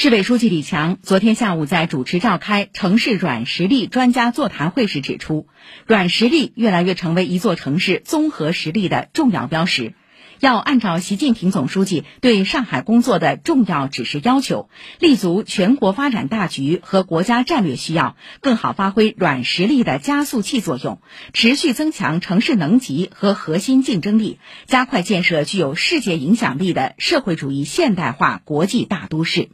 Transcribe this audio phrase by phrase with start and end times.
[0.00, 5.48] 市委书记李强昨天下午在主持召开城市软实力专家座谈会时指出，
[5.88, 9.94] 软实力越来越成为一座城市综合实力的重要标识。
[10.38, 14.68] 要按照习近平总书记对上海工作的重要指示要求，
[15.00, 21.02] 立足全国发展大局和国家战略需要，更好发挥软实力的加速器作用，
[21.32, 24.38] 持续增强城市能级和核心竞争力，
[24.68, 29.48] 加快建设具有世界影响力的社会主义现代化国际大都市。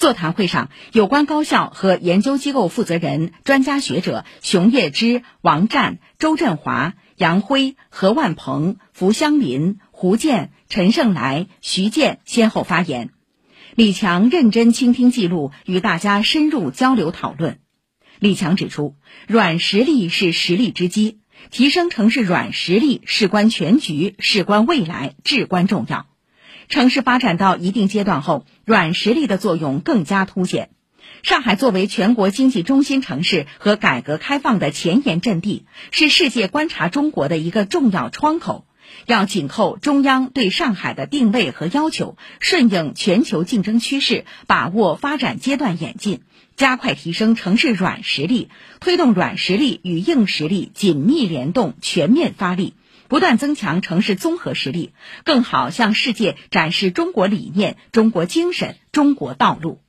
[0.00, 13.10] 座谈会上，有关高校和研究机构负责人、专家学者熊业之、王占、周振华、杨辉、何万鹏、符湘林、胡建、陈胜来、徐建先后发言。
[13.74, 17.58] 李强认真倾听记录，与大家深入交流讨论。
[18.18, 18.96] 李强指出，
[19.28, 21.18] 软实力是实力之基，
[21.50, 26.06] 提升城市软实力事关全局、事关未来，至关重要。
[26.70, 30.70] 城市发展到一定阶段后，软实力的作用更加凸显。
[31.24, 38.66] 上海作为全国经济中心城市和改革开放的前沿阵地，是世界观察中国的一个重要窗口。
[39.06, 46.20] 要紧扣中央对上海的定位和要求，顺应全球竞争趋势，把握发展阶段演进，
[46.54, 52.74] 加快提升城市软实力，推动软实力与硬实力紧密联动、全面发力。
[53.10, 54.92] 不断增强城市综合实力，
[55.24, 59.80] 更好向世界展示中国理念、中国精神、中国道路。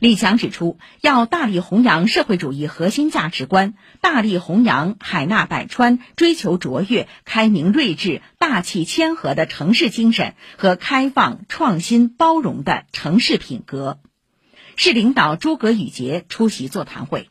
[0.00, 14.00] 李强指出，要大力弘扬社会主义核心价值观，大力弘扬海纳百川、追求卓越、开明睿智、大气谦和的城市精神和开放、创新、包容的城市品格。
[14.74, 17.30] 市领导诸葛宇杰出席座谈会。